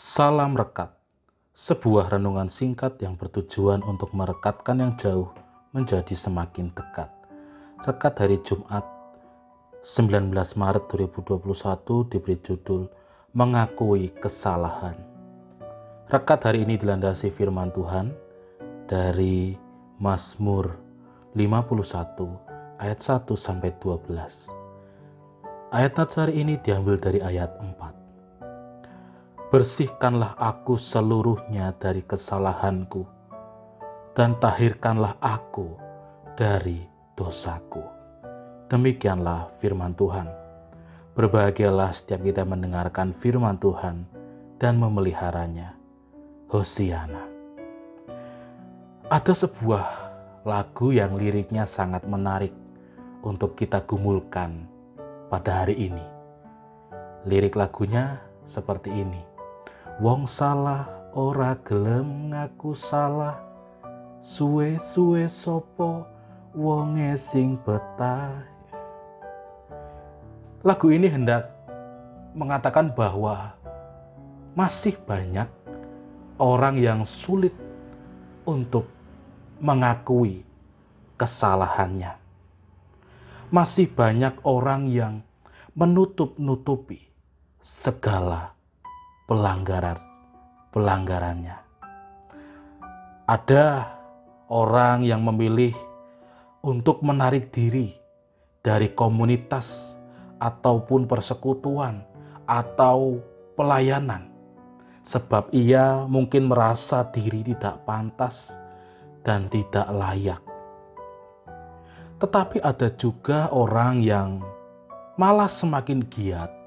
Salam 0.00 0.56
Rekat, 0.56 0.96
sebuah 1.52 2.16
renungan 2.16 2.48
singkat 2.48 2.96
yang 3.04 3.20
bertujuan 3.20 3.84
untuk 3.84 4.16
merekatkan 4.16 4.80
yang 4.80 4.96
jauh 4.96 5.28
menjadi 5.76 6.16
semakin 6.16 6.72
dekat. 6.72 7.12
Rekat 7.84 8.14
hari 8.16 8.40
Jumat 8.40 8.80
19 9.84 10.32
Maret 10.32 10.84
2021 10.88 11.36
diberi 12.16 12.40
judul 12.40 12.88
Mengakui 13.36 14.08
Kesalahan. 14.16 14.96
Rekat 16.08 16.48
hari 16.48 16.64
ini 16.64 16.80
dilandasi 16.80 17.28
firman 17.28 17.68
Tuhan 17.68 18.16
dari 18.88 19.52
Mazmur 20.00 20.80
51 21.36 22.80
ayat 22.80 23.04
1 23.04 23.36
sampai 23.36 23.76
12. 23.76 24.48
Ayat 25.76 25.92
Natsari 25.92 26.40
ini 26.40 26.56
diambil 26.56 26.96
dari 26.96 27.20
ayat 27.20 27.52
4. 27.60 27.99
Bersihkanlah 29.50 30.38
aku 30.38 30.78
seluruhnya 30.78 31.74
dari 31.74 32.06
kesalahanku, 32.06 33.02
dan 34.14 34.38
tahirkanlah 34.38 35.18
aku 35.18 35.74
dari 36.38 36.86
dosaku. 37.18 37.82
Demikianlah 38.70 39.50
firman 39.58 39.90
Tuhan. 39.98 40.30
Berbahagialah 41.18 41.90
setiap 41.90 42.22
kita 42.22 42.46
mendengarkan 42.46 43.10
firman 43.10 43.58
Tuhan 43.58 44.06
dan 44.62 44.78
memeliharanya. 44.78 45.74
Hosiana. 46.46 47.26
Ada 49.10 49.34
sebuah 49.34 49.84
lagu 50.46 50.94
yang 50.94 51.18
liriknya 51.18 51.66
sangat 51.66 52.06
menarik 52.06 52.54
untuk 53.26 53.58
kita 53.58 53.82
gumulkan 53.82 54.70
pada 55.26 55.66
hari 55.66 55.90
ini. 55.90 56.06
Lirik 57.26 57.58
lagunya 57.58 58.22
seperti 58.46 58.94
ini. 58.94 59.29
Wong 60.00 60.24
salah 60.24 60.88
ora 61.12 61.52
gelem 61.60 62.32
ngaku 62.32 62.72
salah 62.72 63.36
suwe-suwe 64.24 65.28
sopo 65.28 66.08
wonge 66.56 67.20
sing 67.20 67.60
betah. 67.60 68.48
Lagu 70.64 70.88
ini 70.88 71.04
hendak 71.04 71.52
mengatakan 72.32 72.96
bahwa 72.96 73.52
masih 74.56 74.96
banyak 75.04 75.52
orang 76.40 76.80
yang 76.80 77.04
sulit 77.04 77.52
untuk 78.48 78.88
mengakui 79.60 80.48
kesalahannya 81.20 82.20
masih 83.50 83.90
banyak 83.90 84.38
orang 84.46 84.86
yang 84.86 85.14
menutup-nutupi 85.74 87.10
segala 87.58 88.54
pelanggaran 89.30 90.10
pelanggarannya. 90.74 91.54
Ada 93.30 93.86
orang 94.50 95.06
yang 95.06 95.22
memilih 95.22 95.70
untuk 96.66 97.06
menarik 97.06 97.54
diri 97.54 97.94
dari 98.58 98.90
komunitas 98.90 99.94
ataupun 100.42 101.06
persekutuan 101.06 102.02
atau 102.42 103.22
pelayanan 103.54 104.26
sebab 105.06 105.54
ia 105.54 106.04
mungkin 106.10 106.50
merasa 106.50 107.06
diri 107.06 107.46
tidak 107.46 107.86
pantas 107.86 108.58
dan 109.22 109.46
tidak 109.46 109.86
layak 109.94 110.42
tetapi 112.20 112.60
ada 112.60 112.92
juga 112.98 113.48
orang 113.48 114.02
yang 114.02 114.44
malah 115.16 115.48
semakin 115.48 116.04
giat 116.04 116.59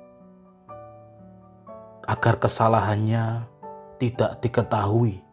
agar 2.03 2.35
kesalahannya 2.39 3.47
tidak 3.99 4.43
diketahui 4.43 5.23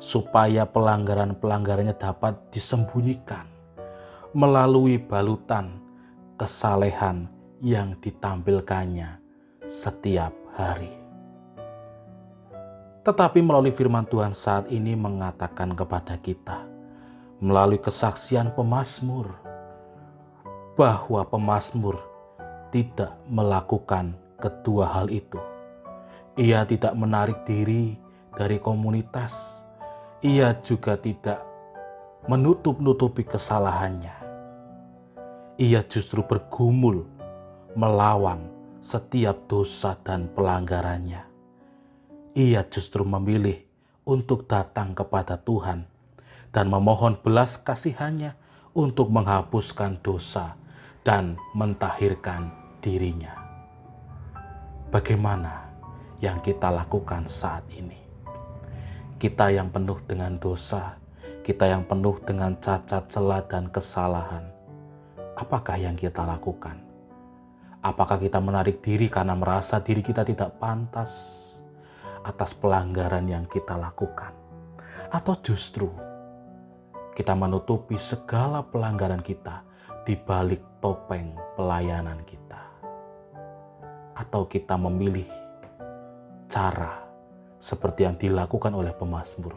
supaya 0.00 0.64
pelanggaran-pelanggarannya 0.68 1.96
dapat 1.96 2.36
disembunyikan 2.52 3.48
melalui 4.32 4.96
balutan 5.00 5.80
kesalehan 6.36 7.28
yang 7.60 7.96
ditampilkannya 8.00 9.20
setiap 9.68 10.32
hari. 10.56 10.92
Tetapi 13.00 13.40
melalui 13.40 13.72
firman 13.72 14.04
Tuhan 14.04 14.36
saat 14.36 14.68
ini 14.68 14.92
mengatakan 14.92 15.72
kepada 15.72 16.20
kita 16.20 16.68
melalui 17.40 17.80
kesaksian 17.80 18.52
pemazmur 18.52 19.32
bahwa 20.76 21.24
pemazmur 21.24 21.96
tidak 22.68 23.16
melakukan 23.24 24.12
kedua 24.36 24.84
hal 24.88 25.08
itu. 25.08 25.40
Ia 26.38 26.62
tidak 26.62 26.94
menarik 26.94 27.42
diri 27.42 27.98
dari 28.38 28.62
komunitas. 28.62 29.66
Ia 30.22 30.54
juga 30.62 30.94
tidak 30.94 31.42
menutup-nutupi 32.30 33.26
kesalahannya. 33.26 34.16
Ia 35.58 35.80
justru 35.88 36.22
bergumul 36.22 37.08
melawan 37.74 38.46
setiap 38.80 39.50
dosa 39.50 39.98
dan 40.00 40.30
pelanggarannya. 40.30 41.26
Ia 42.38 42.62
justru 42.70 43.02
memilih 43.02 43.66
untuk 44.06 44.46
datang 44.46 44.94
kepada 44.94 45.36
Tuhan 45.36 45.84
dan 46.50 46.66
memohon 46.70 47.18
belas 47.20 47.58
kasihannya 47.58 48.34
untuk 48.74 49.10
menghapuskan 49.10 49.98
dosa 50.02 50.54
dan 51.02 51.34
mentahirkan 51.58 52.54
dirinya. 52.78 53.34
Bagaimana 54.90 55.69
yang 56.20 56.38
kita 56.44 56.68
lakukan 56.68 57.24
saat 57.26 57.64
ini? 57.72 57.96
Kita 59.16 59.52
yang 59.52 59.72
penuh 59.72 60.00
dengan 60.04 60.36
dosa, 60.36 60.96
kita 61.40 61.68
yang 61.68 61.84
penuh 61.84 62.20
dengan 62.24 62.56
cacat 62.60 63.08
celah 63.08 63.44
dan 63.48 63.68
kesalahan. 63.72 64.44
Apakah 65.36 65.80
yang 65.80 65.96
kita 65.96 66.24
lakukan? 66.24 66.76
Apakah 67.80 68.20
kita 68.20 68.36
menarik 68.44 68.84
diri 68.84 69.08
karena 69.08 69.32
merasa 69.32 69.80
diri 69.80 70.04
kita 70.04 70.20
tidak 70.20 70.60
pantas 70.60 71.12
atas 72.20 72.52
pelanggaran 72.52 73.24
yang 73.24 73.48
kita 73.48 73.76
lakukan? 73.80 74.36
Atau 75.08 75.40
justru 75.40 75.88
kita 77.16 77.32
menutupi 77.32 77.96
segala 77.96 78.60
pelanggaran 78.60 79.24
kita 79.24 79.64
di 80.04 80.16
balik 80.16 80.60
topeng 80.80 81.36
pelayanan 81.56 82.20
kita, 82.24 82.60
atau 84.16 84.44
kita 84.48 84.76
memilih 84.76 85.28
cara 86.50 87.06
seperti 87.62 88.04
yang 88.04 88.18
dilakukan 88.18 88.74
oleh 88.74 88.90
pemazmur 88.90 89.54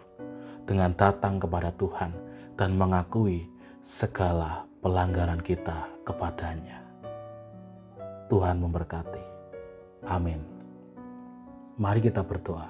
dengan 0.63 0.93
datang 0.93 1.41
kepada 1.41 1.73
Tuhan 1.73 2.13
dan 2.53 2.77
mengakui 2.77 3.49
segala 3.81 4.63
pelanggaran 4.85 5.41
kita 5.41 5.89
kepadanya. 6.05 6.79
Tuhan 8.29 8.61
memberkati. 8.61 9.23
Amin. 10.07 10.39
Mari 11.75 11.99
kita 11.99 12.21
berdoa. 12.21 12.69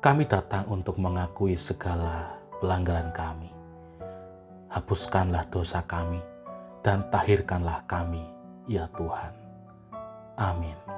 Kami 0.00 0.24
datang 0.24 0.64
untuk 0.72 0.96
mengakui 0.96 1.54
segala 1.54 2.32
pelanggaran 2.58 3.12
kami 3.12 3.58
hapuskanlah 4.68 5.48
dosa 5.48 5.80
kami, 5.88 6.20
dan 6.84 7.08
tahirkanlah 7.08 7.84
kami, 7.88 8.22
ya 8.68 8.86
Tuhan. 8.94 9.32
Amin. 10.38 10.97